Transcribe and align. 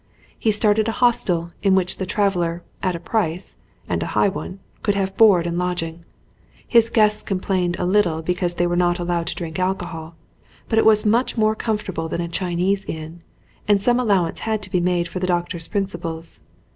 He 0.39 0.49
started 0.49 0.87
a 0.87 0.93
hostel 0.93 1.51
in 1.61 1.75
which 1.75 1.97
the 1.97 2.07
traveller, 2.07 2.63
at 2.81 2.95
a 2.95 2.99
price, 2.99 3.55
and 3.87 4.01
a 4.01 4.07
high 4.17 4.29
one, 4.29 4.57
could 4.81 4.95
have 4.95 5.15
board 5.15 5.45
and 5.45 5.59
lodging. 5.59 6.05
His 6.67 6.89
guests 6.89 7.21
complained 7.21 7.77
a 7.77 7.85
little 7.85 8.23
because 8.23 8.55
they 8.55 8.65
were 8.65 8.75
not 8.75 8.97
allowed 8.97 9.27
to 9.27 9.35
drink 9.35 9.59
alcohol, 9.59 10.15
but 10.67 10.79
it 10.79 10.85
was 10.87 11.05
much 11.05 11.37
more 11.37 11.53
comfortable 11.53 12.09
than 12.09 12.19
a 12.21 12.27
Chinese 12.27 12.83
inn, 12.85 13.21
and 13.67 13.79
some 13.79 13.99
allow 13.99 14.25
ance 14.25 14.39
had 14.39 14.63
to 14.63 14.71
be 14.71 14.79
made 14.79 15.07
for 15.07 15.19
the 15.19 15.27
doctor's 15.27 15.67
principles. 15.67 16.39